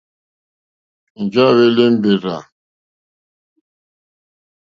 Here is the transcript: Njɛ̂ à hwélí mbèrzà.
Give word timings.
Njɛ̂ 1.23 1.43
à 1.49 1.51
hwélí 1.55 1.85
mbèrzà. 1.95 2.35